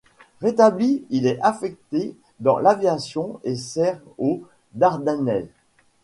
Rétabli, 0.41 1.03
il 1.11 1.27
est 1.27 1.37
affecté 1.41 2.15
dans 2.39 2.57
l'aviation 2.57 3.39
et 3.43 3.55
sert 3.55 4.01
aux 4.17 4.41
Dardanelles. 4.73 5.51